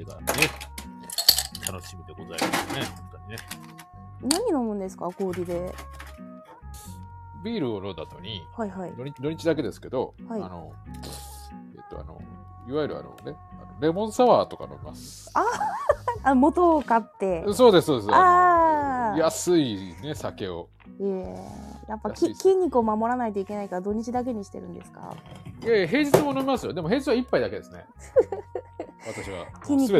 [0.00, 0.26] 酒がね、
[1.70, 3.36] 楽しみでございますね、本当にね。
[4.22, 5.74] 何飲むんですか氷で。
[7.42, 8.92] ビールを飲んだ後に、はいはい。
[8.96, 10.72] 土日土日だけですけど、はいあの、
[11.74, 12.20] えっと、あの、
[12.68, 15.30] いわゆるあのね、あのレモンサワーとか飲みます。
[16.22, 17.44] あ、元を買って。
[17.52, 18.08] そうです、そうです。
[18.12, 20.68] あーの安いね、酒を。
[20.98, 21.34] いえ
[21.88, 25.16] やっぱき筋肉を守らないといけないから土日だけにしてるんですか
[25.64, 26.72] いやいや、平日も飲みますよ。
[26.74, 27.86] でも平日は一杯だけですね。
[29.06, 29.46] 私は。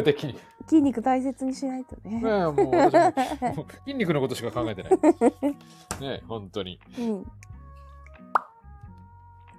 [0.03, 0.39] て筋肉。
[0.67, 2.21] 筋肉大切にしないとね。
[2.21, 4.91] ねえもう私も 筋肉のことしか考えてない。
[4.91, 5.57] ね
[6.01, 6.79] え本当に。
[6.99, 7.05] うん、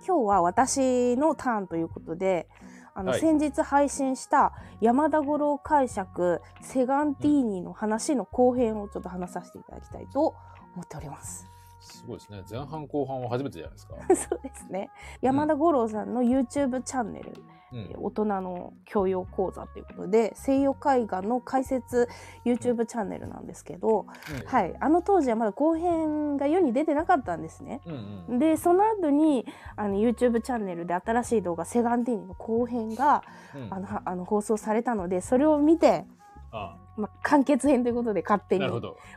[0.06, 2.48] 今日は私のターンということで
[2.94, 10.34] あの、はい先日配信した山田五郎解釈セガンティーニの話の後編をちょっと話させていただきたいと
[10.74, 11.46] 思っております。
[11.82, 12.42] すごいですね。
[12.48, 13.94] 前半後半は初めてじゃないですか。
[14.14, 14.90] そうですね
[15.20, 17.32] 山田五郎さんの YouTube チャンネル
[17.72, 17.90] うん。
[17.96, 22.08] 大人の教養講座ということで西洋絵画の解説
[22.44, 24.06] YouTube チャンネルなんですけど、
[24.40, 27.80] うんはい、あの当時はまだ後編が世に出てなかったんですね。
[27.86, 28.38] うんうん。
[28.38, 36.04] でその後にあの YouTube チャンネルで新しい動画「セガンティーニ」の後編がうんあのはあの放送されたのでそれを見て、
[36.50, 38.66] あまあ、完結編ということで勝手に。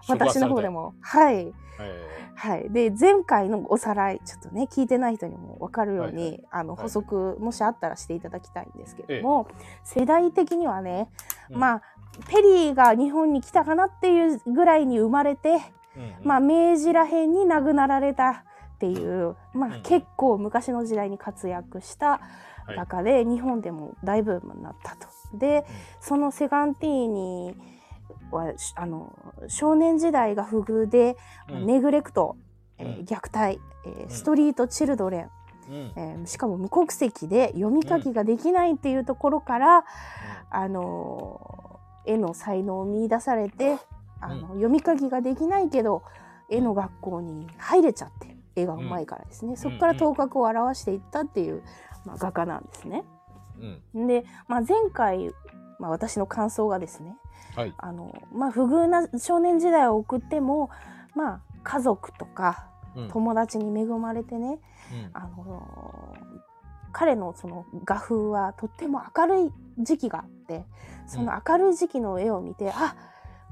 [0.07, 0.93] 私の方でも。
[1.01, 6.83] はい、えはい、で前回のおさらいちょっとね聞いてない人にも分かるように、はいあのはい。
[6.83, 9.47] 補足もしあったらしていただきたいんですけれども、
[9.83, 11.09] 世代的にはね、
[11.49, 11.57] うん。
[11.57, 11.81] まあ
[12.27, 16.13] ペリーが日本に来たかなっていうぐらいに生まれて、うんうん。
[16.23, 22.19] まあ、明治らへんに亡くなられたっていう、まあうん、結構昔の時代に活躍した
[22.67, 22.75] はい。
[22.77, 25.07] 画家で、日本でも大ブームになったと。
[25.33, 25.65] で
[25.99, 27.55] そのセガンティーニ
[28.31, 29.13] はしあの
[29.47, 31.17] 少年時代が不遇で、
[31.49, 31.65] うん。
[31.65, 32.37] ネグレクト、
[32.77, 33.05] えーうん。
[33.05, 35.29] 虐待、えーストリートチルドレン、
[35.69, 35.93] うん。
[35.95, 39.85] えーしかも無国籍で読み書きができないっていうところから、
[40.49, 43.77] あの絵の才能を見出されて
[44.21, 46.03] あの、読み書きができないけど
[46.49, 51.63] 絵の学校に入れちゃって絵がうまいからですね、そこから頭角を表していったっていう、
[52.05, 53.03] まあ、画家なんですね。
[53.93, 54.07] うん。
[54.07, 55.31] で、まあ、前回、
[55.79, 57.17] まあ、私の感想がですね
[57.55, 57.73] はい。
[57.77, 60.69] あの、まあ、不遇な少年時代を送っても、
[61.15, 63.09] まあ、家族とかうん。
[63.09, 64.59] 友達に恵まれてね、
[64.91, 65.09] うん。
[65.13, 66.15] あの
[66.93, 70.63] 彼のその画風はとっても明るい時期があって
[71.07, 72.95] その明るい時期の絵を見て、あ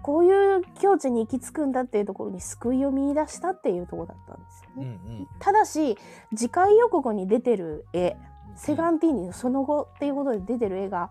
[0.04, 4.90] こういう境地に行き着くんだっていうところに救いを見出したっていうところだったんですようんうね。
[5.24, 5.98] んただし
[6.36, 8.16] 次回予告に出てる絵
[8.56, 11.10] セガンティーニのその後っていうことで出てる絵が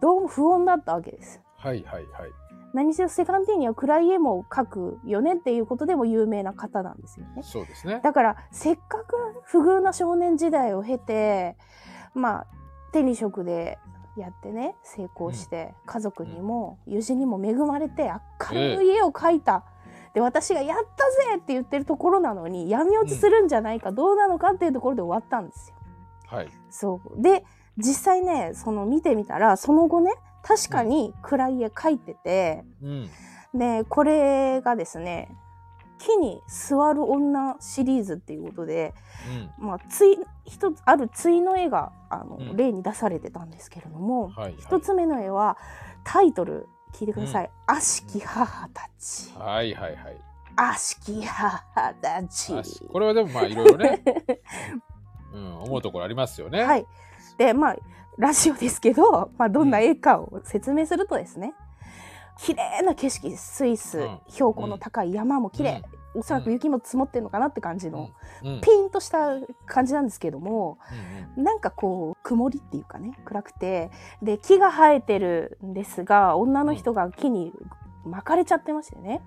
[0.00, 1.40] どうも不穏だったわけです。
[1.56, 2.30] はいはいはい。
[2.74, 7.42] 何しろセガンティーニは暗い絵も描くよねっていうことでも有名な方なんですよね。
[7.42, 8.00] そうですね。
[8.02, 11.56] だからせっかく不遇な少年時代を経て
[12.14, 12.46] まあ
[12.92, 13.78] 手に職で
[14.16, 18.12] やってね成功して、家族にも友人にも恵まれて
[18.52, 19.64] 明るい絵を描いた、
[20.14, 20.84] で私が「やった
[21.32, 25.76] ぜ!」って言ってるところなのに闇落ちするんじゃないか、どうなのかっていうところで終わったんですよ。
[26.28, 26.48] はい。
[26.70, 27.44] そうで
[27.76, 33.10] 実際ねその見てみたらその後ね確かに暗い絵描いてて、うん。
[33.54, 35.36] でこれがですね
[36.04, 38.94] 「木に座る女」シリーズっていうことで、
[39.58, 44.30] まあ、つい一つある対の絵があの、うん例に出されてたんですけれども、うん。
[44.30, 44.54] はい。
[44.58, 45.56] 一つ目の絵は
[46.04, 50.16] タイトル聞いてください「悪しき母たち」はいはいはい。
[50.54, 52.52] 「悪しき母たち」
[52.92, 54.02] これはでもまあいろいろね、
[55.32, 56.62] うん、思うところありますよね。
[56.62, 56.86] はい。
[57.38, 57.76] で、まあ、
[58.16, 61.54] ラジオですけど、まあ、どんな絵かを説明するとですね、
[62.38, 65.82] 綺麗な景色、スイス、うん標高の高い山も綺麗、
[66.14, 68.10] おそらく雪も積もってるのかなって感じの。
[68.62, 69.30] ピンとした
[69.66, 70.78] 感じなんですけども、
[71.36, 73.90] うんなんかこう、曇りっていうかね、暗くて、
[74.22, 77.52] で、木が生えてるんですが、女の人が木に
[78.04, 79.22] 巻かれちゃってましてね。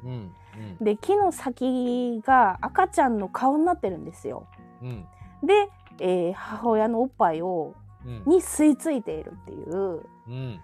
[0.81, 4.47] で、木の先が赤ちゃんの顔になってるんですよ。
[4.81, 5.05] うん。
[5.43, 5.69] で、
[5.99, 7.73] えー母親のおっぱいを
[8.05, 8.23] うん。
[8.25, 10.59] に吸い付いているっていううん。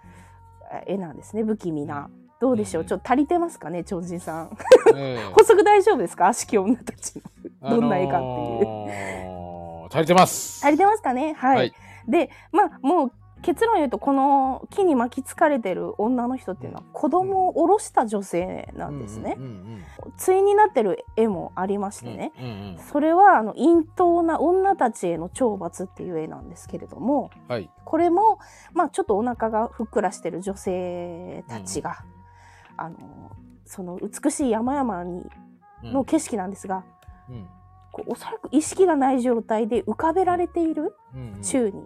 [0.87, 2.09] 絵なんですね不気味な。
[2.43, 3.85] どうでしょう、うんちょっと足りてますかね？
[3.85, 4.57] 超人さん。
[4.97, 6.27] ええ補足大丈夫ですか？
[6.27, 7.21] 悪しき女たち
[7.61, 7.69] の。
[7.69, 10.65] どんな絵かっていうあのー足りてます。
[10.65, 11.35] 足りてますかね？
[11.35, 11.57] はい。
[11.57, 11.73] はい
[12.05, 13.11] でまあもう
[13.43, 19.35] 結論言うとこの木に巻きつかれてる女の人っていうのは子供を下ろした女性なんですね。
[19.37, 22.17] うんうになってる絵もありましてうん。
[22.17, 22.31] ね。
[22.39, 22.77] うんうん。
[22.91, 27.69] それはあの陰頭な女たちへの懲罰っていう絵なんですけれどもはい。
[27.85, 28.39] これも、
[28.73, 32.03] まあ、ちょっとお腹がふっくらしてる女性たちが、
[32.85, 33.31] あの
[33.65, 35.25] その美しい山々に
[35.83, 35.93] うん。
[35.93, 36.83] の景色なんですが、
[37.29, 37.47] うん。
[37.91, 41.33] こうおそらく意識がない状態で浮かべられているうん。
[41.35, 41.41] うん。
[41.41, 41.79] 宙に。
[41.79, 41.83] う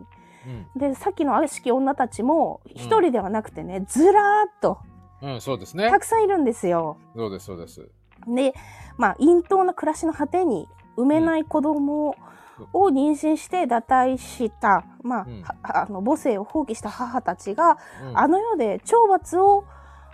[0.76, 0.80] うん。
[0.80, 4.80] でさっきの悪しき女たちも一人ではなくてね、ずらーっと
[5.22, 5.90] うん、そうですね。
[5.90, 6.00] た。
[6.00, 6.98] くさんいるんですよ。
[7.16, 7.90] そうです、そうです。
[8.28, 8.54] で
[8.98, 12.16] まあ陰頭な暮らしの果てに産めない子供
[12.74, 15.28] を妊娠して堕胎した、ま
[15.62, 17.78] ああの母性を放棄した母たちが、
[18.10, 18.18] うん。
[18.18, 19.66] あの世で懲罰を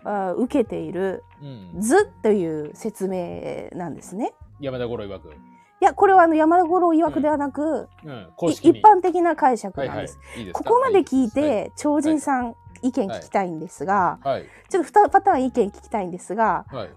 [0.05, 4.33] あ受けているうん、図という説明なんですね。
[4.59, 5.29] 山田五郎曰く。
[5.29, 10.19] いやこれはあの山田五郎曰くではなく、うん、い公式に一般的な解釈はいはいなんです。。
[10.37, 10.63] いいですか？
[10.63, 14.45] ここまで聞いはて、超人さん意見聞きたいんですが、はい。
[14.69, 16.89] ちょっと2パターン意見聞きたいんですがはい。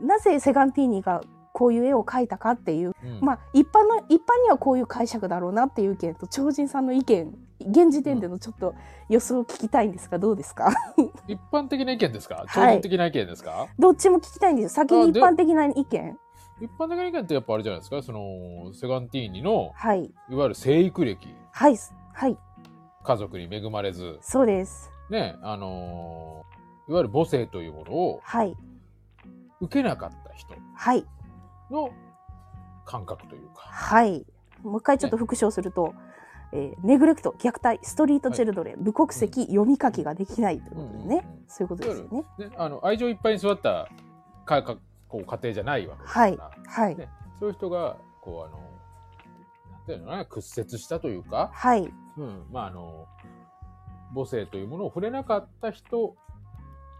[0.00, 1.22] なぜセガンティーニが
[1.52, 8.74] こういう絵を描いたかっていう、うんまあ一般の一般にはこういう解釈だろうなっていう意見と超人さんの意見現時点でのちょっと
[9.08, 10.72] 予想を聞きたいんですがどうですか？
[11.26, 12.44] 一般的な意見ですか？
[12.46, 12.50] い。
[12.52, 14.68] 超人的な意見ですか、どっちも聞きたいんですよ。
[14.70, 16.18] 先に一般的な意見。
[16.60, 18.02] 一般的な意見ってやっぱあれじゃないですか？
[18.02, 20.04] その、セガンティーニの、はい。
[20.04, 21.76] いわゆる生育歴、はい
[22.14, 22.36] はい。
[23.04, 24.90] 家族に恵まれず、そうです。
[25.10, 28.54] ね、あのーいわゆる母性というものをはい。
[29.60, 31.04] 受けなかった人はい。
[31.70, 31.90] の
[32.86, 34.24] 感覚というか、はい。
[34.62, 35.94] もう一回ちょっと復唱すると、
[36.52, 42.24] えーネグレクト虐待ストリートチルドレン、無国籍読み書きができないということでね、うんうんうんそういうことですよね。
[42.38, 43.88] ね、あの愛情いっぱいに育った
[44.44, 44.76] かか
[45.08, 47.08] こう家庭じゃないわけですかはいら、はい、ね。
[47.40, 48.58] そういう人が、こう、あの、
[49.72, 51.92] なんていうのかな、屈折したというか、はい。
[52.16, 53.06] うん、まあ、あの、
[54.14, 56.16] 母性というものを触れなかった人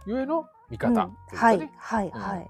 [0.05, 1.37] ゆえの見方、うん。
[1.37, 2.19] はいはいうん。
[2.19, 2.49] はい。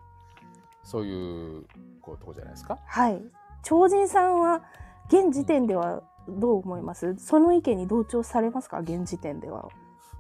[0.84, 1.66] そういう、
[2.02, 2.80] こう、とこじゃないですか。
[2.86, 3.22] はい。
[3.64, 4.64] 超人さんは
[5.08, 7.16] 現時点ではどう思います？
[7.18, 8.80] その意見に同調されますか？
[8.80, 9.70] 現時点では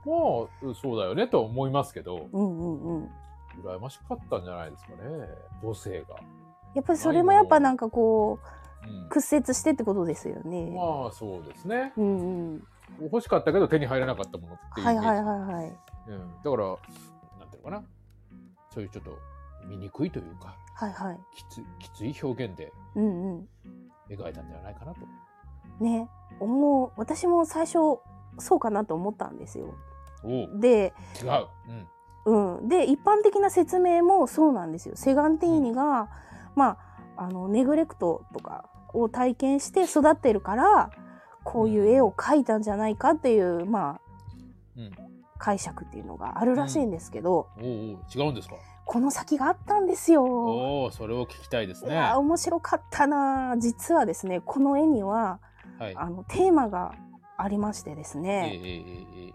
[0.06, 3.10] もう、そうだよねと思いますけど、うんうんうん
[3.64, 4.98] 羨ましかったんじゃないですかね、
[5.62, 6.16] 母性が。
[6.76, 8.48] やっぱりそれもやっぱなんかこう
[8.88, 10.72] うん、屈折してってことですよね。
[10.72, 11.92] まあ、そうですね。
[11.98, 12.64] うんうん、
[13.02, 14.86] 欲しかったけど手に入らなかったものっていう。
[14.86, 15.78] はいはいはいはい
[16.08, 16.66] うん、だから、
[17.38, 17.84] なんていうのかな、
[18.74, 19.18] そういうちょっと
[19.68, 21.20] 醜いというか、はいはい。
[21.36, 23.48] きつきつい表現でうんうん。
[24.10, 25.02] 描いたんではないかなと。
[25.80, 26.10] ね、
[26.40, 28.00] もう私も最初
[28.38, 29.74] そうかなと思ったんですよ。
[30.60, 31.48] で、違う。
[32.26, 32.58] うん。
[32.60, 34.96] うん、で一般的な説明もそうなんですよ。
[34.96, 36.10] セガンティーニが、
[36.56, 36.78] ま
[37.16, 40.92] ああのネグレクトとかを体験して育ってるから
[41.44, 44.02] こういう絵を描いたんじゃないかっていうまあ
[44.78, 44.92] うん。
[45.42, 47.68] 解釈っていうのがあるらしいんですけど、おうおう
[48.14, 48.56] 違うんですか？
[48.86, 50.25] この先があったんですよ。
[50.25, 51.92] おお、それを聞きたいですね。
[51.92, 55.40] いや面白かったな実はですねこの絵には
[55.77, 55.95] はい。
[55.95, 56.94] あのテーマが
[57.38, 59.33] ありましてですええね、ええええ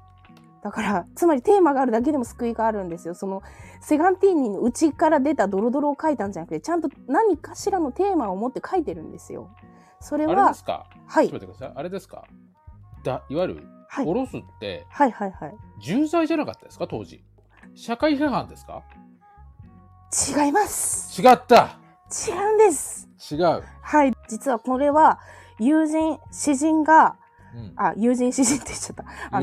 [0.63, 3.15] だからつまりテーマがあるだけでも救いがあるんですよ。
[3.15, 3.43] その
[3.83, 9.51] セガンティーニの内から出たドロドロを描いたんじゃなくてちゃんと何かしらのテーマを持って描いてるんですよ。
[10.01, 10.87] それあれはですか？
[11.07, 11.29] はい。
[11.29, 11.77] ちょっと待ってください。
[11.77, 12.25] あれですか？
[13.05, 14.07] だいわゆる、はい。
[14.07, 15.55] おろすってはいはいはい。
[15.83, 16.87] 重罪じゃなかったですか？
[16.87, 17.23] 当時。
[17.75, 18.83] 社会批判ですか？
[20.45, 21.21] 違います。
[21.21, 21.79] 違った。
[22.27, 23.07] 違うんです。
[23.31, 23.63] 違う。
[23.83, 24.15] はい。
[24.29, 25.21] 実はこれは
[25.59, 27.17] 友人詩人が
[27.55, 27.73] うん。
[27.77, 29.05] あ友人詩人って言っちゃった。
[29.31, 29.41] あ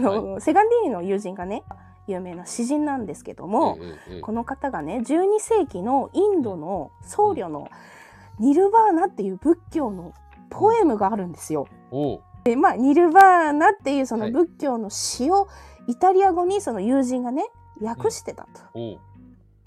[0.00, 0.24] のあはい。
[0.24, 1.62] の、セガンディーニの友人がね
[2.08, 7.68] 有名な詩人なんですけども、ええええこの方がね12世紀のインドの僧侶の
[8.38, 10.12] ニルバーナっていう仏教の
[10.50, 11.68] ポエムがあるんですよ。
[12.44, 14.32] でまあニルバーナっていうそのはい。
[14.32, 15.48] 仏教の詩を
[15.86, 17.44] イタリア語にその友人がね
[17.80, 18.98] 訳してたと。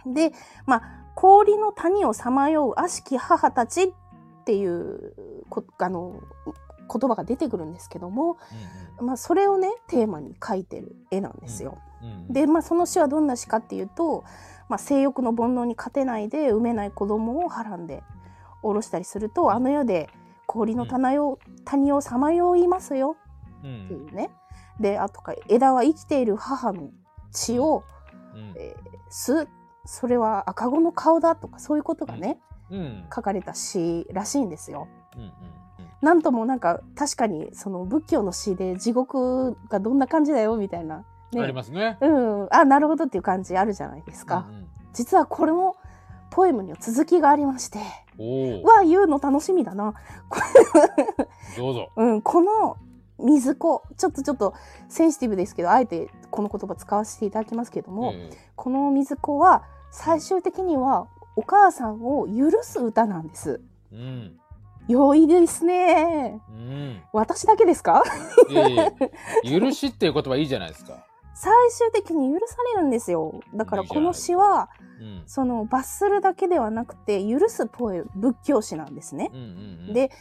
[0.05, 0.33] で
[0.65, 0.81] まあ
[1.15, 3.91] 氷の谷をさまよう悪しき母たちっ
[4.45, 5.13] ていう
[5.49, 6.21] こあの
[6.91, 8.37] 言葉が出てくるんですけども、
[9.01, 11.77] まあ、それをねテーマに描いてる絵なんですよ。
[12.01, 14.23] うんうんうん、で、まあ、その詩はどんな詩かっていうと、
[14.69, 18.03] まあ、性欲の煩悩に勝てないで産めない子供をはらんで
[18.61, 20.09] 下ろしたりするとあの世で
[20.45, 23.17] 氷の谷を,、谷をさまよいますよ。
[23.63, 24.29] うんっていうね。
[24.79, 26.91] であとか枝は生きている母の
[27.31, 27.83] 血を、
[28.33, 28.53] うん。
[28.55, 29.47] えー吸う。
[29.85, 32.54] それは赤子の顔だとかそういうことがね、うん
[33.13, 34.87] 書かれた詩らしいんですよ。
[35.15, 35.31] うんうん
[36.01, 41.97] なんともなんか確かにその仏教の詩で地獄がどんな感じだよみたいな、うんありますね。
[41.99, 44.45] うん、あなるほどっていう感じあるじゃないですか。
[44.47, 44.67] うんうん。
[44.93, 45.75] 実はこれも
[46.29, 47.79] ポエムには続きがありまして。
[48.17, 49.93] おお、わあ言うの楽しみだな、
[51.57, 51.89] どうぞ。
[51.95, 52.77] うん、この
[53.19, 54.53] 水子ちょっとちょっと
[54.87, 58.37] センシティブですけどあえてこの言葉使わせていただきますけども、ええ。
[58.55, 63.61] この水子は最終的にはお母さんを許す歌なんです。
[63.91, 64.39] うん
[64.87, 66.39] 良いですね。
[66.49, 67.01] うん。
[67.11, 68.03] 私だけですか？
[68.49, 68.89] いえ
[69.43, 71.05] いえ許しっていう言葉いいじゃないですか。
[71.33, 73.41] 最終的に許されるんですよ。
[73.55, 74.69] だからこの詩は
[75.01, 75.23] うん。
[75.25, 79.31] その罰するだけではなくて許すポエム仏教詩なんですね。
[79.33, 79.45] うんうん
[79.87, 80.11] うん、で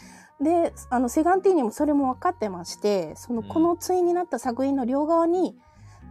[0.41, 5.57] であのセガンティーニもそれも分かってましてそのうんこの対になった作品の両側に、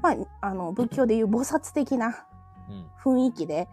[0.02, 2.26] まあ、あの仏教でいう菩薩的な
[2.70, 3.68] うん雰囲気で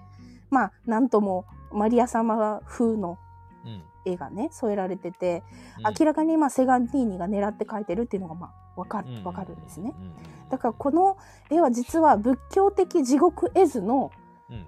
[0.50, 3.18] まあなんともマリア様風の
[3.64, 5.42] うん絵がね添えられてて、
[5.78, 9.94] うん明らかにまあセガンティーニが狙って描いてるっていうのがまあ分かるうん分かるんですね。
[10.48, 11.16] だからこの
[11.50, 14.10] 絵は実は仏教的地獄絵図の
[14.48, 14.66] うん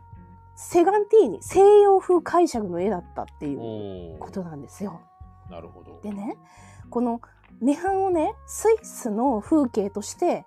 [0.55, 5.01] セガンティーニ西洋風解釈の絵だったっていうことなんですよ。
[5.51, 5.99] なるほど。
[6.03, 6.37] でね
[6.91, 7.21] この
[7.63, 10.45] 涅槃をねスイスの風景として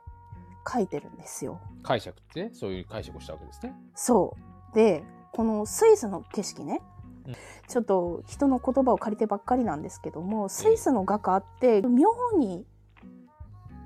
[0.63, 1.59] 描いてるんですよ。
[1.81, 2.51] 解釈って？
[2.53, 3.73] そういう解釈をしたわけですね。
[3.95, 4.35] そ
[4.71, 5.03] うで
[5.35, 6.81] このスイスの景色ね、
[7.27, 7.35] うん。
[7.67, 12.65] ちょっと人の言葉を借りてばっかりなんですけどもスイスの画家って妙に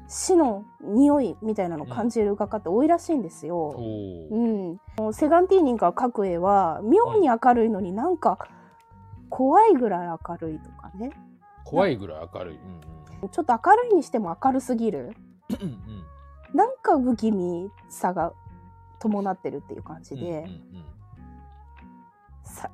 [0.07, 3.57] 死の匂いみたいなのを感じる画家って多いらしいんですよ。
[3.57, 8.39] おうん、セガンティーニが描く絵は妙に明るいのになんか
[9.29, 11.11] 怖いぐらい明るいとかね。
[11.63, 12.55] 怖いぐらい明るい。
[12.55, 15.15] うんちょっと明るいにしても明るすぎる。
[15.49, 15.79] うんうん
[16.53, 18.33] なんか不気味さが
[18.99, 20.43] 伴ってるっていう感じうんで、うんうん。
[20.43, 20.98] さ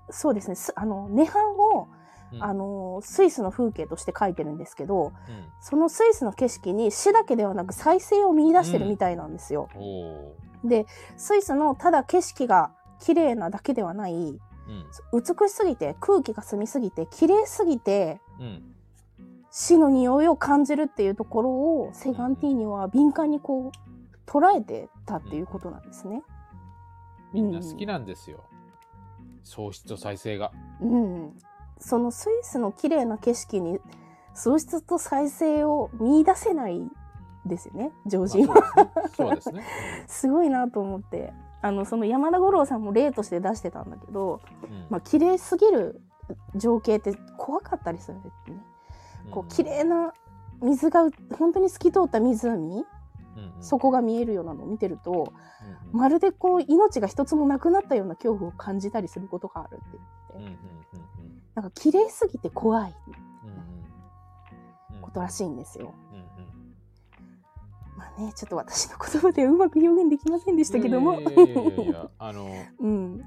[0.09, 0.55] そうですね。
[0.55, 1.39] すあの涅槃
[1.77, 1.87] を、
[2.33, 2.43] うん。
[2.43, 5.13] あのスイスの風景として描いてるんですけどうん。
[5.61, 9.69] そのスイスの景色に死だけではなく再生を見出してるみたいなんですよ。
[9.75, 10.33] お
[10.67, 14.39] でスイスのただ景色が綺麗なだけではない。
[15.13, 18.75] 美しすぎて空気が澄みすぎて綺麗すぎてうん
[19.57, 26.23] 死の匂いを感じるっていうところをセガンティーニは敏感にこう捉えてたっていうことなんですね。
[27.31, 28.43] みんな好きなんですよ。
[29.45, 30.51] 喪失と再生が。
[30.81, 31.33] うん、
[31.79, 33.79] そのスイスの綺麗な景色に
[34.33, 36.81] 喪失と再生を見出せない
[37.45, 38.55] ですよね常人は。
[38.55, 39.63] まあそうですね。
[40.07, 46.01] すごいなと思ってあのその山田五郎さんも例として出してたんだけど、そうですねまあ綺麗すぎる
[46.55, 48.57] 情景って怖かったりするんですね。
[49.27, 50.13] うんこう綺麗な
[50.61, 52.85] 水が本当に透き通った湖
[53.55, 55.31] うんうんそこが見えるようなのを見てると
[55.93, 59.97] まるでこう命が一つもなくなったような恐怖を感じたりすることがあるって
[60.37, 62.95] 言ってうんなんか綺麗すぎて怖い
[65.01, 65.93] ことらしいんですよ。
[67.95, 71.19] まあねちょっと私の言葉ではうまく表現できませんでしたけども
[72.19, 72.45] あの
[72.79, 73.23] うん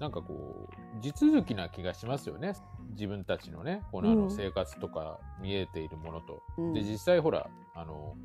[0.00, 2.54] なんかこう地続きな気がしますよね
[2.90, 8.16] 自分たちのねこのあうんの生活とか見えているものと、うんで実際ほらあの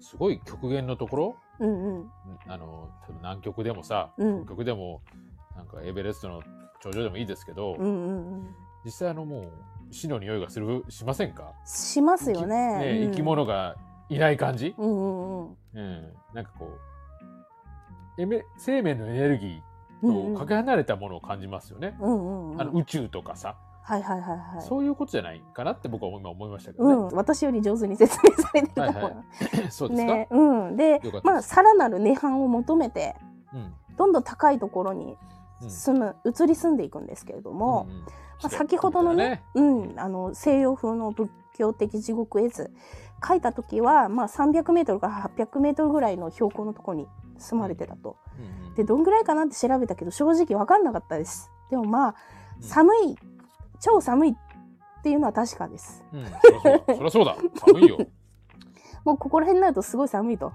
[0.00, 1.36] すごい極限のところ？
[1.60, 2.10] うんうん。
[2.46, 2.90] あの
[3.22, 4.44] 南極でもさ、うん。
[4.44, 5.02] 北極でも
[5.56, 6.42] なんかエベレストの
[6.80, 8.54] 頂上でもいいですけど、うんうんうん。
[8.84, 9.50] 実際あのもう
[9.90, 11.52] 死の匂いがするしませんか？
[11.64, 12.56] しますよね。
[12.56, 13.00] うん。
[13.00, 13.76] ね生き物が
[14.08, 15.56] いない感じ、うんうんうん。
[15.74, 16.78] うん、なんかこ
[18.18, 19.62] うエメ生命のエネルギ
[20.02, 22.60] うんーとかけ離れたものを感じますよね、うんうんうん。
[22.60, 23.56] あの宇宙とかさ、
[23.86, 24.66] はいはいはいはい。
[24.66, 26.94] そういうことじゃないかなって僕は今思いましたけどね。
[26.94, 29.14] うん、私より上手に説明されてたはいはい
[29.70, 30.40] そうですか、ね、う
[30.72, 33.14] ん、でまあさらなる涅槃を求めて
[33.54, 33.72] うん。
[33.96, 35.16] どんどん高いところに
[35.62, 35.70] うん。
[35.70, 38.10] 住む、移り住んでいくんですけれども、うんうんま
[38.42, 42.72] あ、先ほどのねうん、あの西洋風の仏教的地獄絵図
[43.22, 47.06] 描いた時は、まあ、300メートルから800メートルぐらいの標高のところに
[47.38, 48.16] 住まれてたと。
[48.38, 51.50] うんうんでどんぐらいかなって調べたけど正直分かんなかったです。
[51.70, 52.14] でもまあ
[52.58, 52.62] うん。
[52.62, 53.16] 寒い
[53.80, 56.04] 超寒いっていうのは確かです。
[56.12, 56.30] うんそ
[57.00, 57.98] りゃそうだ寒いよ。
[59.04, 60.52] もうここら辺になるとすごい寒いと。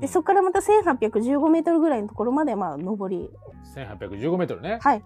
[0.00, 3.30] でうんそこからまた1815メートルぐらいのところまでまあ登り
[3.74, 4.78] 1815メートルね。
[4.80, 5.02] はい。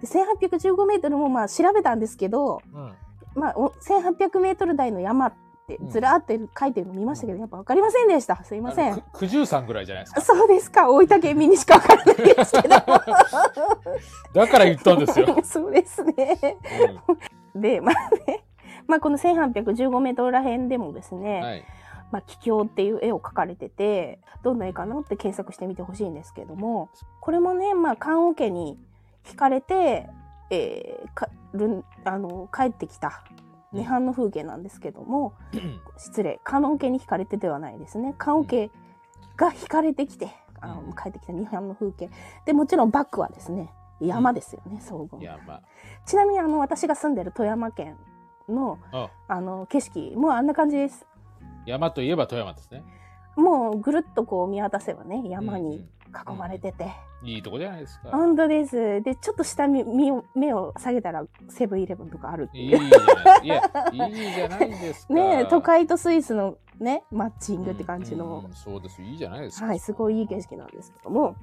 [0.00, 2.92] で1815メートルもまあ調べたんですけど、うん
[3.34, 5.32] まあ、お1800メートル台の山っ
[5.68, 8.42] てうんずらーって書いてるの見ましたけど、やっぱ分かりませんでした。
[8.42, 9.02] すいません。
[9.18, 10.20] 九十三ぐらいじゃないですか。
[10.22, 10.90] そうですか。
[10.90, 12.68] 大分県民にしか分からないですけど。
[14.32, 15.36] だから言ったんですよ。
[15.44, 16.56] そうですね。
[17.54, 18.44] で、まあね、
[18.86, 21.64] まあこの1815メートルらへんでもですね、うんはい。
[22.10, 26.88] まあ、気境っていう絵を描かれてて、どんな絵かなって検索してみてほしいんですけれども、
[27.20, 28.78] これもね、まあ、棺桶に
[29.24, 30.08] 惹かれて、
[30.50, 33.22] えーかるんあの帰ってきた
[33.72, 35.34] 涅槃の風景なんですけども、
[35.98, 38.14] 失礼棺桶に惹かれてではないですね。
[38.18, 38.70] 棺桶
[39.36, 40.92] が惹かれてきて、あのうん。
[40.92, 42.10] 帰ってきた涅槃の風景。
[42.46, 43.70] でもちろんバックはですね
[44.00, 45.20] 山ですよね、総合
[46.06, 47.96] ちなみにあの私が住んでる富山県
[48.48, 49.10] のあ。
[49.28, 51.06] あの景色もうあんな感じです。
[51.66, 52.82] 山といえば富山ですね。
[53.36, 58.10] もうぐるっとこう見渡せばね山に囲まれてて、いいとこじゃないですか。
[58.10, 62.78] 本当ですでちょっと下に目を目を下げたらセブンイレブンとかあるっていう
[63.42, 63.46] い。
[63.46, 63.62] いや
[64.06, 65.14] いいじゃないですか。
[65.14, 69.66] ねえ都会とスイスのねマッチングって感じの、うんうんそうですいいじゃないですか。
[69.66, 71.34] はいすごいいい景色なんですけども、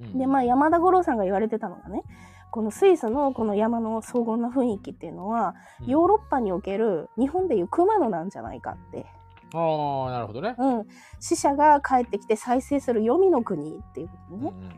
[0.00, 2.02] うんでまあ山田五郎さんが言われてたのがね
[2.50, 9.06] このスイスのこの山の荘厳な雰囲気っていうのは、うんヨーロッパにおける日本でいう熊野なんじゃないかって。
[9.52, 10.54] ああ、なるほどね。
[10.58, 10.86] うん。
[11.18, 14.52] 死者が帰ってきて再生する黄泉の国っていうことね。
[14.56, 14.70] うんうん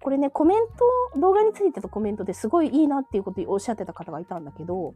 [0.00, 0.58] これね、コメン
[1.14, 4.92] ト、動画についてのコメントですごいいいなっていうことをおっしゃってた方がいたんだけど、う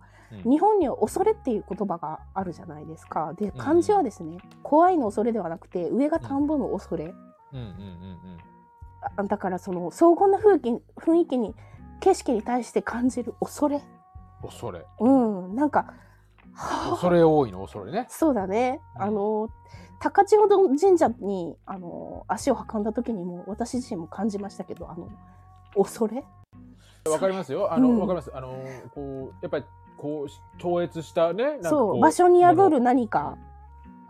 [0.48, 3.34] ん日本には恐れっていう言葉があるじゃないですか。
[3.34, 7.12] で、ん漢字はですね、怖いの恐れではなくて、上が田んぼの恐れ。
[7.52, 8.38] うんうんうん
[9.16, 11.54] あだからその荘厳な雰囲気雰囲気に
[12.00, 13.82] 景色に対して感じる恐れ
[14.42, 14.48] うん。
[14.48, 14.86] 恐れ。
[15.00, 15.94] うんなんかはあ
[16.90, 17.60] 恐れ多いの？
[17.60, 18.06] 恐れね。
[18.08, 18.80] そうだね。
[18.96, 19.02] うん。
[19.02, 19.48] あの
[20.00, 25.08] 高千穂神社にあの足を運んだ時にも私自身も感じましたけどあの
[25.74, 26.24] 恐れ？
[27.10, 27.72] わかりますよ。
[27.72, 28.00] あの、うん。
[28.00, 28.30] わかります。
[28.32, 28.48] あの、
[28.94, 29.64] こう、やっぱり、
[29.98, 33.36] こう、超越したね、そう場所に宿る何か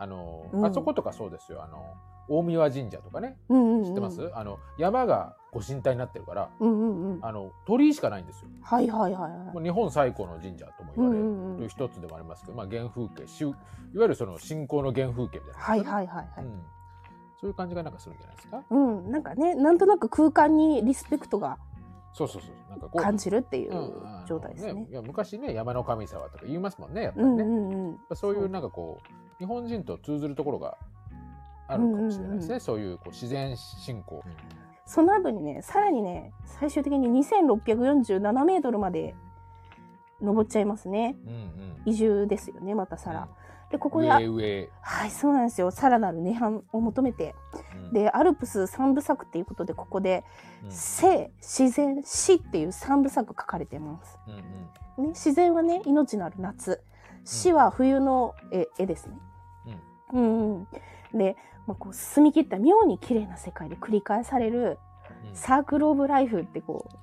[0.02, 1.62] あの、うんあそことかそうですよ。
[1.62, 1.94] あの、
[2.28, 3.37] 大宮神社とかね。
[3.49, 8.49] うんうん、うん、知ってます、あの、山がご神体になってるから、うんうんうんあの、鳥居しかないんですよ。
[8.62, 11.25] はいはいはいはい日本最古の神社とも言われる。
[11.25, 13.56] うんうんうん一つでもありますけど、まあ、原風景、しゅいわ
[13.94, 15.59] ゆるその信仰の原風景みたいな。
[15.59, 16.62] はいはいはいはいうん。
[17.40, 18.62] そういう感じがなんかするんじゃないですか？
[18.71, 21.59] うんなんかねなんとなく空間にリスペクトが
[22.12, 22.71] そうそうそう。
[22.71, 23.02] なんかこう。
[23.02, 23.78] 感じるっていううん
[24.21, 27.32] うん状態ですねいや昔ね、山の神様とか言いますもんね、やっぱりね。
[27.32, 30.79] うんうんうんそういうなんかこう日本人と通ずるところが
[31.67, 34.23] あるかもしれないですね、うんうんうんそういうこう自然信仰、
[34.87, 39.17] その後にね、さらにね、最終的に2647メートルまで
[40.21, 41.17] 登っちゃいますね。
[41.27, 43.27] うんうん移住ですよね、またさら。
[43.69, 45.73] で、ここで、はい、そうなんですよ。
[45.73, 47.35] さらなる涅槃を求めて。
[47.75, 50.23] うんで、アルプス三部作っていうことで、ここで、
[50.63, 54.19] うん生、自然、死っていう三部作書かれてます。
[54.29, 56.81] うんね、自然はね、命のある夏。
[57.25, 59.17] 死は冬の絵絵ですね。
[60.12, 60.69] うんうん。
[61.14, 64.78] で、まあ、こう澄み切った妙に綺麗な世界で繰り返される
[65.28, 65.37] うん。
[65.37, 66.97] サークル・オブ・ライフってこう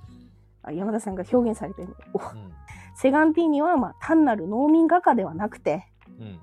[0.63, 2.51] あ山田さんが表現されてるおうん。
[2.95, 5.87] セガンティーニはまあ単なる農民画家ではなくて
[6.19, 6.39] うん。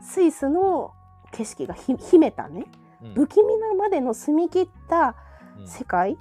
[0.00, 0.92] スイスの
[1.32, 2.66] 景色がひ秘めたね。
[3.02, 3.14] うん。
[3.14, 5.16] 不気味なまでの澄み切った
[5.58, 5.68] うん。
[5.68, 6.12] 世界、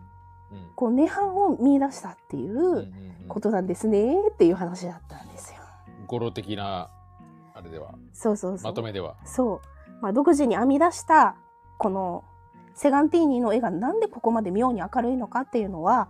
[0.52, 0.72] うん。
[0.76, 2.92] こう涅槃を見出したっていう
[3.28, 5.60] ことなんですねっていう話だったんですよ。
[6.08, 6.97] 語呂的なあ
[7.68, 7.96] れでは。
[8.14, 8.72] そうそうそう。
[8.72, 11.36] まとめでは、そう、まあ、独自に編み出した
[11.78, 12.24] この
[12.76, 16.10] セガンティーニの絵がなんでここまで妙に明るいのかっていうのは、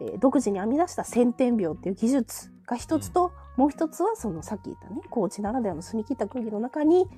[0.00, 7.08] えー独自に編み出した先天描っていう技術が一つと、もう一つはそのさっき言ったね高知ならではの澄み切った空気の中に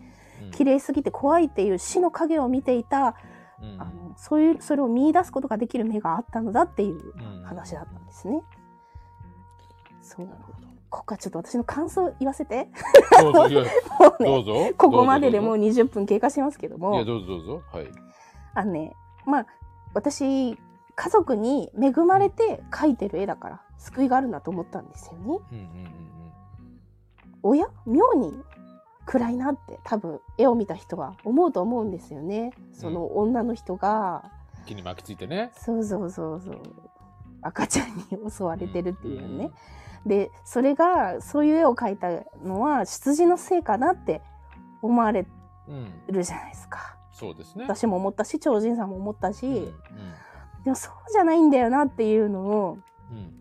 [0.44, 0.50] うん。
[0.52, 3.14] 綺麗すぎて怖いっていう死の影を見ていた、
[3.60, 3.76] うん。
[3.78, 8.40] あのそういうそれを見出すことができる目があったのだっていううん話だったんですね。
[10.02, 10.26] そう。
[10.26, 10.58] なるほど
[10.90, 12.68] ここからちょっと私の感想言わせて。
[13.20, 13.64] どうぞ
[14.18, 14.70] どうぞ。
[14.76, 16.96] ここまででもうど20分経過しますけども。
[16.96, 17.62] いやどうぞどうぞ。
[17.72, 17.88] はい。
[18.54, 19.46] あのねまあ
[19.94, 20.58] 私
[20.96, 25.38] 家族に恵まれて描いてる絵だから救いがあるなと思ったんですよね。
[25.52, 25.90] うんうんうん
[27.42, 27.68] おや？
[27.86, 28.34] 妙に
[29.06, 32.52] 暗いなって多分絵を見た人は思うと思うんですよね。
[32.72, 35.50] その女の人が、うん木に巻きついてね。
[35.56, 36.60] そうそうそうそう。
[37.40, 39.50] 赤ちゃんに襲われてるっていうね。
[40.06, 42.08] でそれがそういう絵を描いた
[42.42, 44.22] のは出自のせいかなって
[44.82, 45.26] 思われ
[45.68, 45.92] うん、うん。
[46.08, 46.96] るじゃないですか。
[47.12, 47.64] そうですね。
[47.64, 49.70] 私も思ったし超人さんも思ったし、うんうん。
[50.64, 52.78] でもそうじゃないんだよなっていうのを
[53.10, 53.36] うん。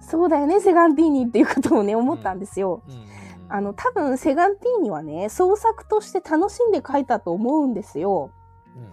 [0.00, 2.82] そうだよねセガンティーニっていうことをね思ったんですよ。
[2.86, 3.02] うんうん
[3.48, 8.30] あの多分セガンティーニはね創作として楽しんで描いたと思うんですよ。
[8.74, 8.88] うん。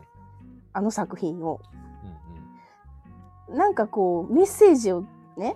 [0.73, 1.61] あの作品を。
[3.49, 5.55] うんなんかこうメッセージをねうんうん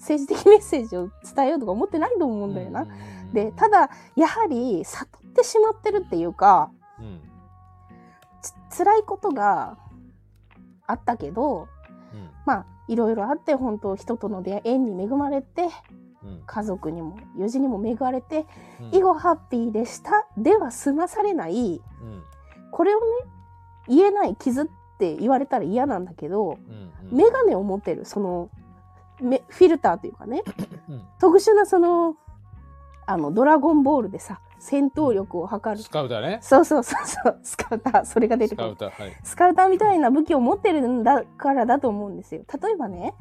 [0.00, 2.86] 政治的メッセージを伝えようとか思ってないと思うんだよな。
[3.32, 7.20] でただやはり悟ってしまってるっていうかうん。
[8.70, 9.76] つ辛いことが
[10.86, 11.68] あったけど
[12.14, 12.30] うん。
[12.46, 15.68] まあいろいろあって本当人との出会い縁に恵まれて
[16.24, 16.42] うん。
[16.46, 18.46] 家族にも友人にも恵まれて
[18.80, 18.94] うん。
[18.94, 20.26] 以後ハッピーでした。
[20.38, 21.82] では済まされない。
[22.02, 22.22] うん。
[22.72, 23.04] これをね
[23.88, 24.66] 言えない傷っ
[24.98, 27.16] て言われたら嫌なんだけどうんうん。
[27.16, 28.50] 眼鏡を持ってるその
[29.20, 30.42] めフィルターというかね。
[30.88, 31.02] うん。
[31.20, 32.16] 特殊なその
[33.06, 35.82] あのドラゴンボールでさ戦闘力を測る。
[35.82, 36.38] スカウターね。
[36.42, 37.40] そうそうそうそう。
[37.42, 38.04] スカウター。
[38.04, 38.74] それが出てくる。
[38.76, 39.16] スカウターはい。
[39.24, 42.42] スカウターみたいな武器を持ってるんだからだと思うんですよ。
[42.62, 43.14] 例えばね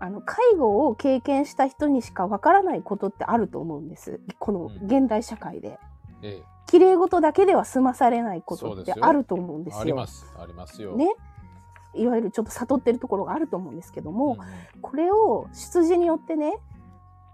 [0.00, 4.20] あの介護を経験した人にしかわからないことってあると思うんです。
[4.38, 5.78] この現代社会で。
[6.22, 6.58] ええ。
[6.66, 9.80] 綺麗事だけでは済まされないことってあると思うんですよ。
[9.80, 10.26] あります。
[10.38, 10.94] ありますよ。
[10.96, 11.14] ね
[11.94, 14.38] いわゆるちょっと悟ってるところがあると思うんですけども、ん
[14.82, 16.58] これを出自によってね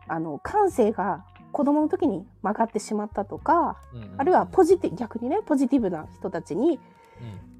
[0.08, 3.78] あの感性が子供の時に曲がってしまったとか、
[4.16, 6.78] あるいはポジティ逆にねポジティブな人たちに
[7.20, 7.54] うん。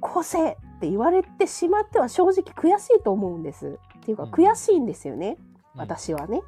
[0.00, 3.78] こうせって言われてしまっては正直悔しいと思うんです。
[3.98, 4.30] っていうかうん。
[4.30, 5.38] 悔しいんですよね、
[5.74, 5.80] うん。
[5.80, 6.42] 私はね。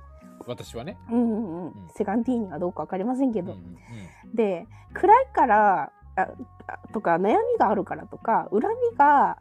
[0.46, 0.98] 私はね。
[1.10, 1.66] うんうんうん。
[1.66, 1.72] うん。
[1.94, 3.52] セガンティーニはどうか分かりませんけど。
[3.52, 4.34] うんうんうん。
[4.34, 6.28] で暗いからあ
[6.66, 8.60] あとか悩みがあるからとか恨
[8.92, 9.38] みが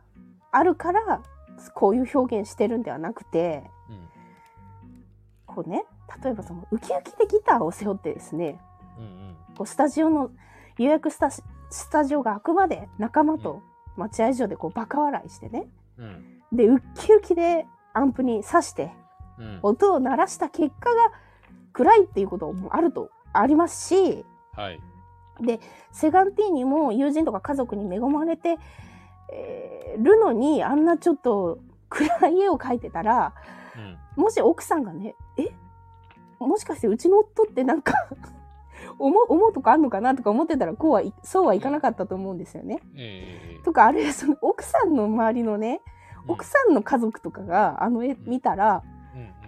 [0.54, 1.22] あるから
[1.74, 4.10] こういう表現してるんではなくてうん。
[5.46, 5.84] こうね
[6.24, 8.60] 例えばそのウキウキでギターを背負ってですね
[8.98, 9.36] うんうん。
[9.58, 10.32] こうスタジオの
[10.78, 11.44] 予約スタス
[11.92, 13.62] タジオが開くまで仲間と
[13.98, 16.42] 待合所でこうバカ笑いしてねうん。
[16.52, 18.92] でウッキウキでアンプに挿して
[19.38, 19.60] うん。
[19.63, 21.12] 音を鳴らした結果が
[21.74, 24.80] 暗いっていうこともあるとありますしはい。
[25.92, 28.58] セガンティーニも友人とか家族に恵まれて、
[29.34, 33.34] えーるのにあんなちょっと暗い絵を描いてたら
[33.76, 34.24] うん。
[34.24, 35.50] もし奥さんがねえ？
[36.39, 37.93] もしかしてうちの夫ってなんか
[39.00, 42.80] 思う思うとこあんのかなとか思ってたらこうはいそうはいかなかったと思うんですよね。
[42.96, 43.63] ええ。
[43.63, 45.82] とかあるいはその奥さんの周りのね
[46.28, 48.84] 奥さんの家族とかがあの絵見たら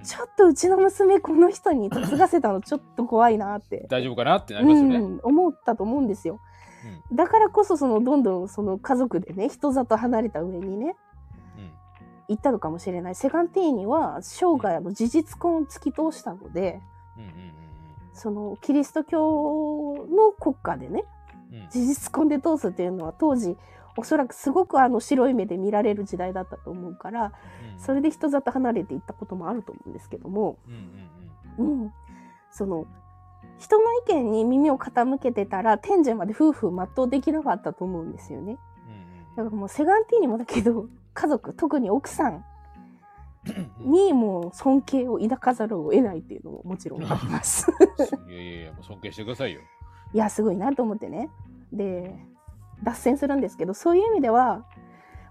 [0.03, 3.87] ちょっとうちの娘この人に嫁がせたのちょっと怖いなって。
[3.89, 4.97] 大丈夫かなってなりますよね。
[4.97, 6.39] うん、思ったと思うんですよ。
[7.13, 10.95] だからこそそのどんどんその家族でね人里離れた上にね
[11.57, 11.71] うん。
[12.27, 13.15] 行ったのかもしれない。
[13.15, 16.81] セガンティーニは生涯の事実婚を突き通したので
[17.17, 17.51] うんうん
[18.13, 21.03] そのキリスト教の国家でね
[21.69, 23.57] 事実婚で通すっていうのは当時
[23.97, 27.33] おそらくすごくあの白い目で見られる時代だったと思うから
[27.73, 27.79] うん。
[27.79, 31.83] それで人里離れていったこともあると思うんですけども、うんうん。
[31.83, 31.93] うん、
[32.51, 32.85] その
[33.57, 38.57] 人の意見に耳を傾けてたら天寿まで夫婦全うできなかったと思うんですよね。
[39.35, 42.45] だからもうセガンティーニもだけど家族特に奥さん
[43.79, 47.71] にもう尊敬を抱かざるを得ないっていうのももちろんあります。
[48.27, 49.61] いやいやいや、もう尊敬してくださいよ。
[50.13, 51.29] いやすごいなと思ってね。
[51.71, 52.15] で
[52.83, 54.65] 脱線するんですけどそういう意味では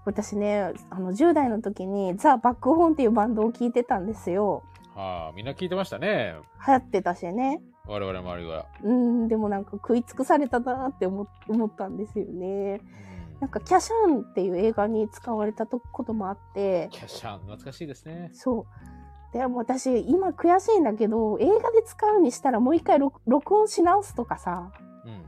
[0.05, 4.63] 私ねあの10代の時にザ・バックホーンっていうバンドを聴いてたんですよ。
[4.95, 6.35] はあ、みんな聞いてましたね。
[6.65, 7.61] 流行ってたしね。
[7.87, 8.65] 我々周りは。
[8.83, 12.81] うんでもなんか食い尽くされたなって思思ったんですよね。
[12.99, 13.05] うん
[13.39, 18.29] なんか「キャシャン」っていう映画に使われたとこともあってキャッシャン、懐かしいですね。
[18.33, 18.65] そう
[19.33, 24.71] でも私今悔しいんだけど映画で使うにしたらもう一回録録音し直すとかさ
[25.05, 25.25] うん。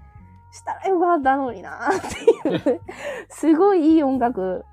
[0.52, 2.00] したらよかったのになっ
[2.44, 2.82] ていう
[3.28, 4.64] すごいいい音楽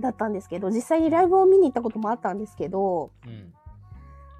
[0.00, 3.54] だったんですけど実際にライブを見に行ったこともあったんですけどうん。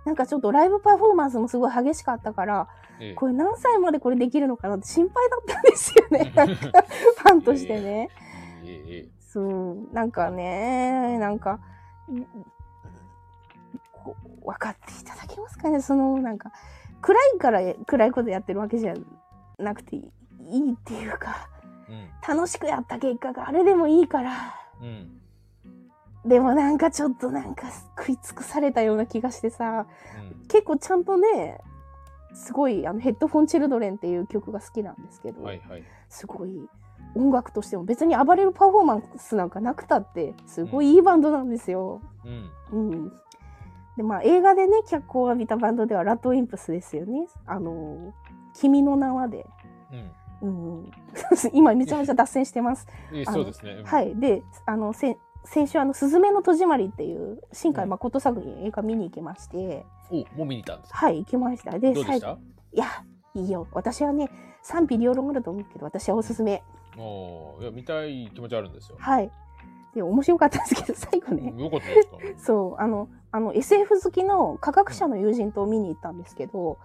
[0.05, 2.69] なんかちょっとライブパフォーマンスもすごい激しかったから
[3.01, 6.83] ええこれ何歳までこれできるのかなって心配だったんですよね なんか
[7.17, 8.09] ファンとしてね。
[8.65, 11.61] ええええそうなんかねなんか
[14.45, 16.51] 分かっていただけますかねそのなんか
[17.01, 18.95] 暗いから暗いことやってるわけじゃ
[19.59, 20.03] なくていい
[20.73, 21.49] っていうか
[21.89, 22.37] うん。
[22.37, 25.21] 楽しくやった結果があれでもいいからうん。
[26.25, 29.87] でもなんかちょっとなんか食い尽くされたような気がしてさ
[30.21, 30.49] うん。
[30.49, 31.59] 結構ちゃんとね
[32.35, 35.85] すごいあのヘッドフォン・チルドレンっていう曲が好きなんですけど、はいはい。
[36.09, 36.69] すごい
[37.15, 42.01] 音楽としても別に暴れるパフォーマンスなんかなくたってすごいいいバンドなんですよ。
[42.73, 42.93] うん。
[42.93, 43.13] うん。
[43.97, 47.27] でまあ映画でね脚光を浴びたバンドではラッドウィンプスですよね。
[47.47, 48.15] あの
[48.55, 49.47] 「君の名はで」
[49.93, 50.11] うん。
[50.43, 50.91] うん、
[51.53, 52.87] 今めちゃめちゃ脱線してます。
[53.27, 53.83] そうですね。。
[53.85, 60.99] はいいであのせ先週あの「すずめの戸締まり」っていう新海誠作品映画見に行きまして、お、もう見に行ったんですか？
[60.99, 61.79] はい行きました。
[61.79, 62.39] でどうでした？
[62.73, 62.87] いや
[63.35, 63.67] いいよ。
[63.73, 64.31] 私はね
[64.63, 66.63] 賛否両論あると思うけど私はおすすめ。
[66.99, 68.97] おーいや、見たい気持ちあるんですよ。
[69.01, 69.31] はい。
[69.95, 72.17] で面白かったんですけど 最後ね、よかったですか？
[72.39, 76.77] そうあのあの SF 好きの科学者の友人と見に行ったんですけど、おう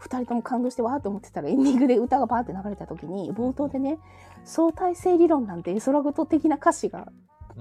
[0.00, 3.98] 2人とも感動してわーって思ってたらエンディングで歌がバーって流れた時に冒頭でね
[4.44, 7.12] 「相対性理論なんて絵空事的な歌詞がうん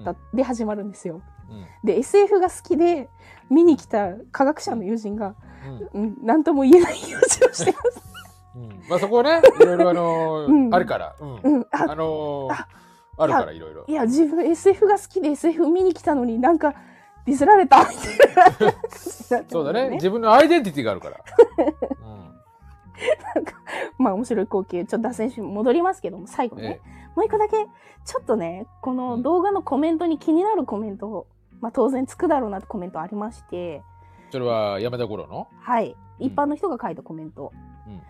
[0.04, 1.22] だで始まるんですよ。
[1.50, 3.10] うんで SF が好きで
[3.50, 5.36] 見に来た科学者の友人が、
[5.94, 8.02] うんうん、何とも言えない表情をしてます。
[8.56, 11.16] うんまあそこはね、いろいろあのー うんあるから。
[11.20, 12.68] うんうん、ああのーあ
[13.18, 13.94] あるからいろいろい。
[13.94, 16.74] や自分 SF が好きで SF 見に来たのになんか
[17.26, 19.92] ディスられたみたいなそうだね。
[19.92, 21.18] 自分のアイデンティティがあるから。
[22.06, 22.31] うん
[23.98, 27.58] まあ面白い光景ちょっと脱線し戻りますけども最後ね、えもう一個だけ
[28.06, 31.28] ちょっとねこの動画のコメントに気になるコメント、
[31.60, 33.84] まあ、当然つくだろうなってコメントありまして。
[34.32, 35.48] それは山田五郎の？
[35.60, 35.96] はい。
[36.20, 36.26] うん。
[36.26, 37.52] 一般の人が書いたコメント、
[37.86, 38.02] うん。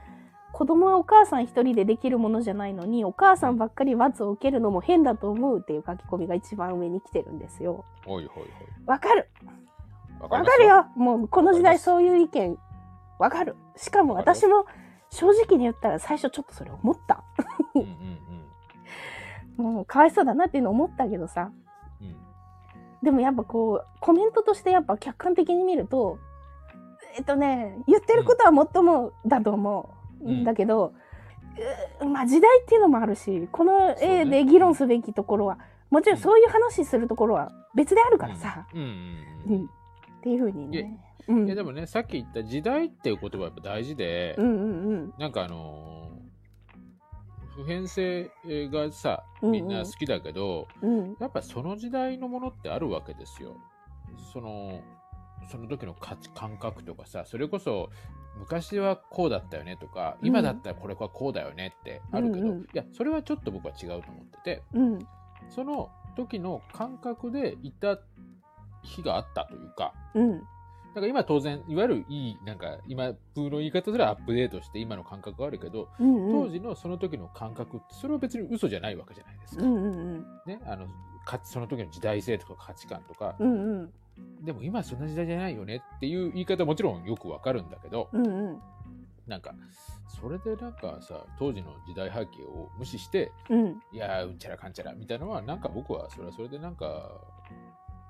[0.54, 7.86] 子供はお母さん一人でできるものじゃないのにお母さんばっかり罰を受けるのも変だと思うっていう書き込みが一番上に来てるんですよ。
[8.06, 8.44] おいほい
[8.86, 9.30] わかる。
[10.20, 10.30] ほい。
[10.30, 10.76] わわかるよ。
[10.76, 12.58] よもうこの時代そういう意見。
[13.18, 13.56] わかる。
[13.76, 14.66] しかも私も
[15.12, 17.24] 正直に言ったら最初ちょっとそれ思った。
[17.76, 18.18] うんうん
[19.58, 21.52] もうかわいそうだなっていうの思ったけどさ。
[23.04, 26.20] でもやっぱこうコメントとしてやっぱ客観的に見ると
[27.18, 30.32] えっとね言ってることはもっともだと思う。
[30.32, 30.44] ん。
[30.44, 30.94] だけど、
[32.00, 35.58] うまあ時代っていうのもあるしこの絵で議論すべきところは、
[35.90, 38.92] もちろんそういう話するところは別であるからさ、うんうんう
[39.48, 39.62] うん。
[39.64, 39.66] ん。
[39.66, 41.00] っていうふうにね。
[41.28, 41.46] うん。
[41.46, 46.22] いやでもねさっき言った時代っていう言葉はやっぱ大事で、うんうんなんかあのー
[47.54, 48.32] 普遍性
[48.72, 49.52] がさうんうん。
[49.52, 51.16] みんな好きだけど、うんうん。
[51.20, 53.58] やっぱその時代のものってあるわけですよ。
[54.34, 54.82] その
[55.52, 57.90] その時の価値感覚とかさそれこそ
[58.38, 60.28] 昔はこうだったよねとかうん。
[60.28, 62.62] 今だったらこれはこうだよねってあるけど、うんうん。
[62.62, 65.00] いやそれはちょっと僕は違うと思っててうん。
[65.50, 68.00] その時の感覚でいた
[68.84, 70.42] 日があったというかうん
[70.94, 76.48] だから今当然いわゆるいいなんか今風の言い方すらアップデートして今の感覚があるけどうんうん。
[76.48, 79.64] 当時のその時の感覚ってそれは別に嘘じゃないわけじゃないですか。
[79.64, 80.26] うんうんうん。
[80.46, 80.88] ね、あの
[81.26, 83.94] かその時の時代性とか価値観とか、うんうん。
[84.44, 88.62] でも今そんな時代じゃないよねっていう言い方はもちろんよくわかるんだけど、うんうん。
[89.28, 89.54] なんか
[90.10, 93.82] それでなんかさ当時の時代背景を無視してうん。
[93.94, 97.10] いやーうんちゃらかんちゃらみたいなのはなんか僕はそれはそれでなんか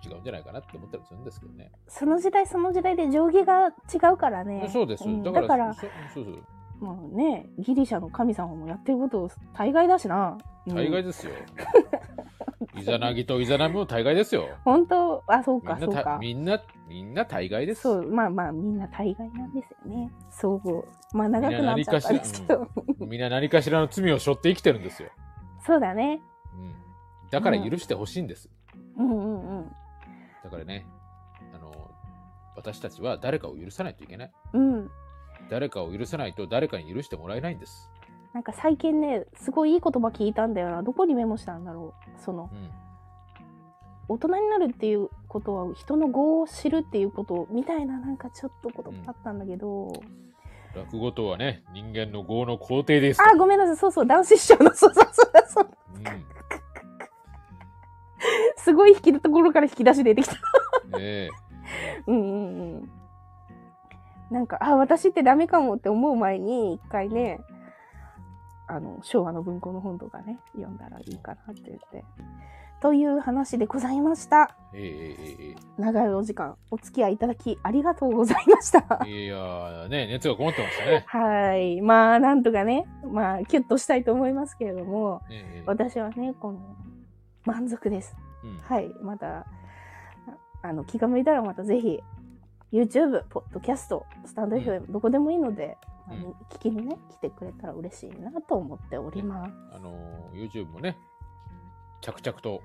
[0.03, 1.71] 違うんじゃないかなって思ったりするんですけどね。
[1.87, 4.69] その時代その時代で定規が違うからね。
[4.71, 6.43] そうです、んだからだからそそうそう
[6.81, 10.37] まあねギリシャの神様もやってること大概だしな。
[10.67, 11.33] うん大概ですよ。
[12.77, 14.47] イザナギとイザナミも大概ですよ。
[14.63, 15.23] 本当？
[15.27, 16.17] あそうかそうか。
[16.21, 17.81] みんなみんな大概です。
[17.81, 20.11] そうまあまあみんな大概なんですよね。
[20.29, 22.67] そうまあ長くなっちゃったんですけど。
[22.99, 25.09] みんな何かしらの罪を背負って生きてるんですよ。
[25.59, 26.21] そうだね。
[26.53, 28.49] うん、だから許してほしいんです。
[28.97, 29.71] うんうんうん
[30.43, 30.86] だからね、
[31.54, 31.91] あの、
[32.56, 34.32] 私たちは誰かを許さないといけない。
[34.54, 34.89] うん。
[35.49, 37.89] 誰かを許さないと誰かに許してもらえないんです。
[38.34, 40.84] なんか最近ねすごいいい言葉聞いたんだよな。
[40.84, 42.21] どこにメモしたんだろう。
[42.21, 42.69] そのうん。
[44.08, 49.91] 大人になるっていうことは人の業を知るっていうことみたいななんかちょっと言葉だったんだけど、
[50.75, 53.30] 落語とはね、人間の業の肯定ですと。
[53.30, 56.04] あごめんなさいそうそう男子師匠のそうそうそうそううん。
[58.57, 60.34] すごい引きのところから引き出し出てきた。
[60.34, 60.39] ね
[60.99, 61.29] え。
[62.07, 62.91] うんうんうん。
[64.29, 67.41] なんかあ私ってダメかもって思う前に一回ね
[68.67, 72.05] あの昭和の文庫の本とかね読んだらいいかなって言って。
[72.81, 74.55] という話でございました。
[74.73, 79.05] えええええ長いお時間お付き合いいただきありがとうございました。
[79.05, 81.03] えいやーね、熱がこもってましたね。
[81.05, 81.79] はい。
[81.81, 85.63] まあ、なんとかね、まあ、キュッとしたいと思いますけれども、ええええ。
[85.67, 86.60] 私はね、この、
[87.45, 88.15] 満足です。
[88.43, 88.93] うんはい。
[89.01, 89.45] また、あ
[90.63, 91.99] あの、気が向いたらまたぜひ、
[92.71, 95.77] YouTube、ポッドキャスト、スタンド FM、どこでもいいので、
[96.08, 99.51] まあうん聞きにね、来てくれたら嬉しいなと思っております。
[99.73, 100.97] あのー、YouTube もね、
[102.01, 102.62] 着々と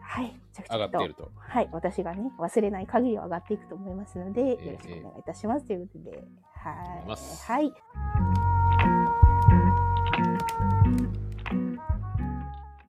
[0.71, 1.31] 上がっていると。
[1.37, 1.69] はい。
[1.71, 5.67] 私がね、忘れない限りは上がっていくと思いますので、よええろしくお願いいたします。
[5.67, 6.73] ということで、は
[7.05, 7.09] い。
[7.47, 7.73] はい。